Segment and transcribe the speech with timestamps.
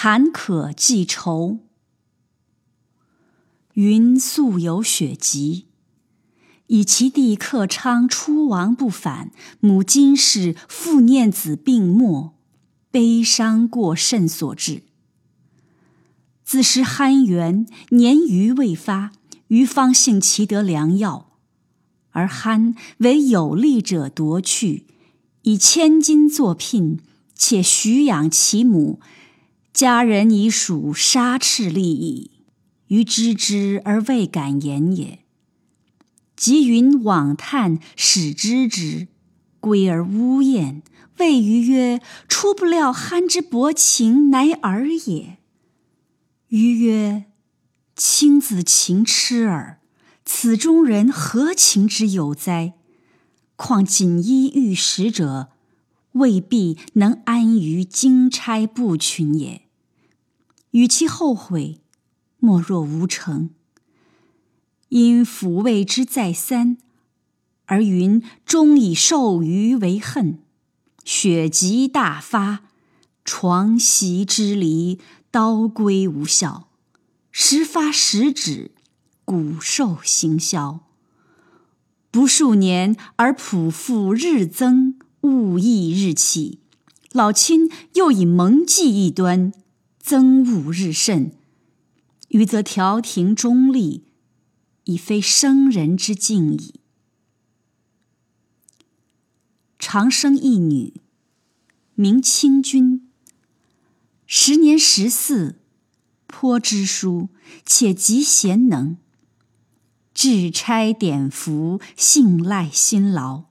[0.00, 1.58] 坎坷记愁。
[3.74, 5.66] 云素有雪疾，
[6.68, 12.32] 以其弟克昌出亡不返，母金氏复念子病没，
[12.92, 14.84] 悲伤过甚所致。
[16.44, 19.10] 自师憨元年余未发，
[19.48, 21.32] 余方幸其得良药，
[22.10, 24.86] 而憨为有力者夺去，
[25.42, 27.00] 以千金作聘，
[27.34, 29.00] 且许养其母。
[29.78, 32.32] 家人已属杀斥利矣，
[32.88, 35.20] 余知之而未敢言也。
[36.34, 39.06] 及云往叹，使知之，
[39.60, 40.82] 归而呜咽，
[41.18, 45.38] 谓余曰：“出不料憨之薄情，乃尔也。”
[46.50, 47.26] 余曰
[47.94, 49.78] ：“卿子情痴耳，
[50.24, 52.72] 此中人何情之有哉？
[53.54, 55.50] 况锦衣玉食者，
[56.14, 59.67] 未必能安于荆差不群也。
[60.72, 61.80] 与其后悔，
[62.38, 63.50] 莫若无成。
[64.88, 66.78] 因抚慰之再三，
[67.66, 70.38] 而云终以受余为恨，
[71.04, 72.60] 血疾大发，
[73.24, 74.98] 床席之离。”
[75.30, 76.70] 刀归无效，
[77.30, 78.70] 时发时止，
[79.26, 80.80] 骨瘦形消。
[82.10, 86.60] 不数年而仆妇日增，物亦日起。
[87.12, 89.52] 老亲又以蒙记一端，
[90.08, 91.32] 憎恶日甚。
[92.28, 94.04] 余则调停中立，
[94.84, 96.80] 已非生人之境矣。
[99.78, 100.94] 长生一女，
[101.94, 103.06] 名清君。
[104.26, 105.60] 时年十四，
[106.26, 107.28] 颇知书，
[107.66, 108.96] 且极贤能。
[110.14, 113.44] 治差典服，信赖辛劳。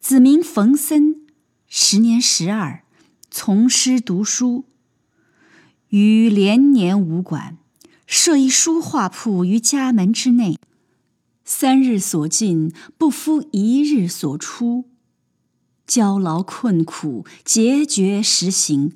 [0.00, 1.26] 子名冯森，
[1.66, 2.84] 时年十二，
[3.30, 4.66] 从师读书。
[5.92, 7.58] 于连年无馆，
[8.06, 10.58] 设一书画铺于家门之内。
[11.44, 14.86] 三日所进，不敷一日所出。
[15.86, 18.94] 焦劳困苦，节绝实行。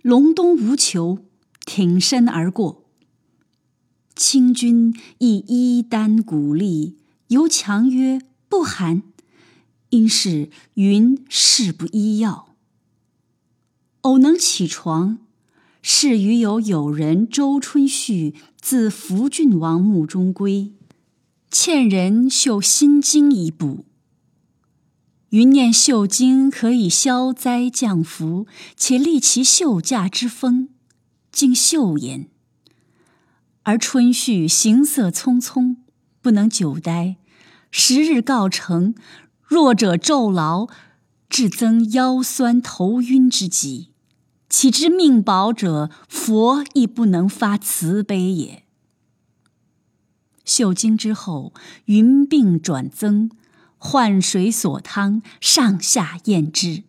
[0.00, 1.18] 隆冬无求，
[1.66, 2.86] 挺身而过。
[4.16, 6.96] 清君亦衣单鼓励，
[7.28, 9.02] 犹强曰：“不寒。”
[9.90, 12.56] 因是云事不医药。
[14.00, 15.18] 偶能起床，
[15.86, 20.72] 是与有友人周春旭自福郡王墓中归，
[21.50, 23.84] 欠人绣心经一部。
[25.28, 28.46] 云念绣经可以消灾降福，
[28.78, 30.70] 且立其绣驾之风，
[31.30, 32.30] 竟绣焉。
[33.64, 35.76] 而春旭行色匆匆，
[36.22, 37.16] 不能久待。
[37.70, 38.94] 时日告成，
[39.42, 40.66] 弱者骤劳，
[41.28, 43.90] 至增腰酸头晕之疾。
[44.56, 48.62] 岂知命薄者，佛亦不能发慈悲也。
[50.44, 51.52] 绣经之后，
[51.86, 53.32] 云病转增。
[53.78, 56.84] 换水所汤，上下验之。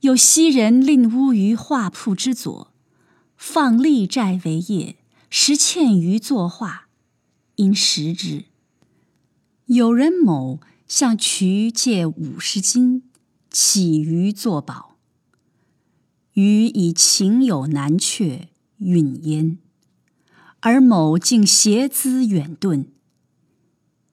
[0.00, 2.72] 有昔人令屋于画铺之左，
[3.36, 4.96] 放利债为业，
[5.28, 6.86] 时欠于作画，
[7.56, 8.46] 因食之。
[9.66, 13.02] 有人某向渠借五十金，
[13.50, 14.91] 起余作宝。
[16.34, 18.48] 余以情有难却，
[18.78, 19.58] 允焉。
[20.60, 22.86] 而某竟携资远遁。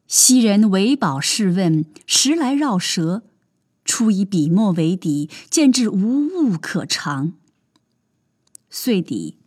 [0.07, 3.24] 昔人为宝试问，时来绕舌，
[3.85, 7.34] 初以笔墨为底，见至无物可长。
[8.72, 9.38] 遂抵，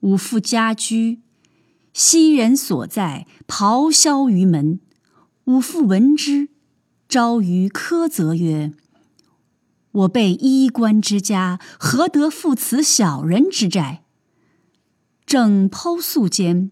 [0.00, 1.20] 吾父家居，
[1.92, 4.80] 昔人所在，咆哮于门。
[5.44, 6.48] 吾父闻之，
[7.08, 8.72] 招于苛责曰
[9.92, 14.02] ：“我辈衣冠之家，何得负此小人之债？”
[15.24, 16.70] 正剖诉间。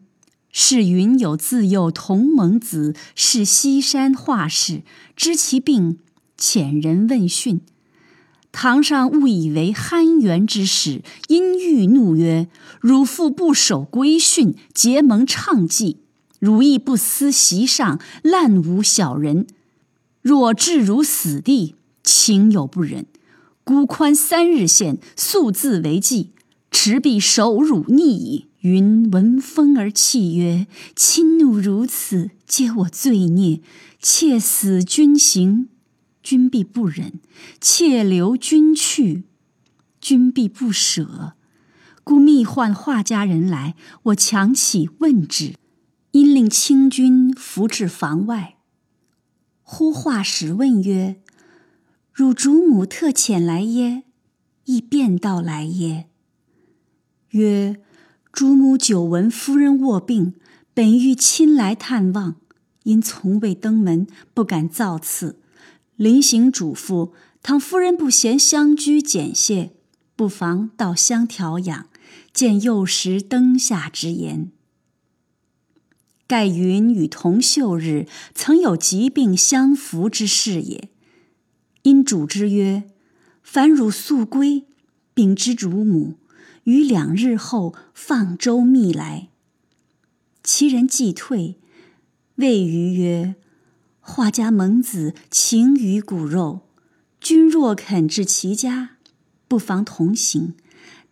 [0.53, 4.83] 是云有自幼同盟子，是西山画士，
[5.15, 6.01] 知其病，
[6.37, 7.61] 遣人问讯。
[8.51, 12.49] 堂上误以为憨元之使，因欲怒曰
[12.83, 15.99] ：“汝父不守规训，结盟倡妓，
[16.41, 19.47] 汝亦不思席上，滥无小人。
[20.21, 23.07] 若置汝死地，情有不忍。
[23.65, 26.33] 孤宽三日县，素自为计，
[26.71, 33.63] 持必守汝逆矣。”云闻风而泣曰：“亲怒如此，皆我罪孽。
[33.99, 35.69] 妾死君行，
[36.23, 37.13] 君必不忍；
[37.59, 39.25] 妾留君去，
[39.99, 41.33] 君必不舍。
[42.05, 45.55] 故密唤画家人来，我强起问之，
[46.11, 48.57] 因令清君扶至房外。
[49.63, 51.23] 呼画使问曰
[52.21, 54.03] ：‘汝主母特遣来耶？
[54.67, 56.11] 亦便道来耶？’
[57.33, 57.81] 曰
[58.31, 60.35] ：“主母久闻夫人卧病，
[60.75, 62.37] 本欲亲来探望，
[62.83, 65.41] 因从未登门，不敢造次。
[65.97, 67.13] 临行嘱咐，
[67.43, 69.71] 倘夫人不嫌相居简谢，
[70.15, 71.87] 不妨到乡调养，
[72.35, 74.53] 见幼时灯下之言。”
[76.29, 80.91] 盖云与同秀日曾有疾病相扶之事也。
[81.83, 82.85] 因主之曰
[83.43, 84.65] ：“凡汝速归，
[85.15, 86.15] 禀之主母，
[86.65, 89.29] 于两日后放舟蜜来。”
[90.45, 91.57] 其人既退，
[92.37, 93.35] 谓余曰
[94.01, 96.61] ：“画家蒙子情于骨肉，
[97.21, 98.97] 君若肯至其家，
[99.49, 100.55] 不妨同行。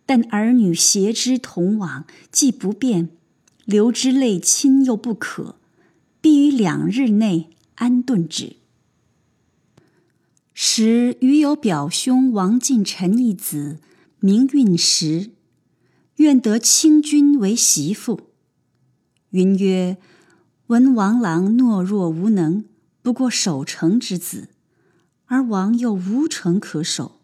[0.05, 3.09] 但儿女携之同往，既不便。”
[3.65, 5.59] 留之累亲又不可，
[6.21, 8.55] 必于两日内安顿之。
[10.61, 13.79] 时余有表兄王进臣一子，
[14.19, 15.31] 名运时，
[16.17, 18.19] 愿得清君为媳妇。
[19.29, 19.95] 云曰
[20.67, 22.65] ：“闻王郎懦弱无能，
[23.01, 24.49] 不过守城之子，
[25.27, 27.21] 而王又无城可守，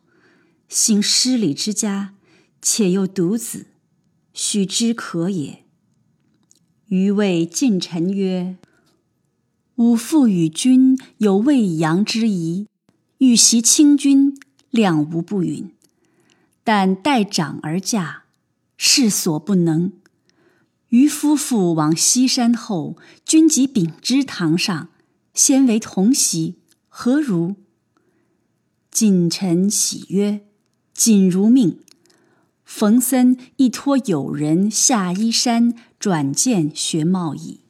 [0.69, 2.13] 行失礼之家，
[2.61, 3.65] 且又独子，
[4.31, 5.65] 许之可也。”
[6.87, 8.55] 余谓近臣曰
[9.75, 12.67] ：“吾父与君有未央之谊，
[13.19, 14.37] 欲袭清君，
[14.71, 15.71] 谅无不允。
[16.63, 18.23] 但待长而嫁，
[18.75, 19.93] 世所不能。
[20.89, 24.89] 余夫妇往西山后，君即秉之堂上，
[25.33, 26.55] 先为同席，
[26.89, 27.55] 何如？”
[28.91, 30.45] 近臣喜曰
[30.93, 31.79] ：“谨如命。”
[32.63, 37.64] 冯森亦托友人下依山转见学贸易。